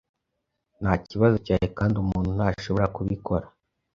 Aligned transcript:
ntakibazo 0.81 1.35
cyawe 1.45 1.67
kandi 1.77 1.95
umuntu 2.03 2.29
ntashobora 2.37 2.87
kubikora 2.95 3.45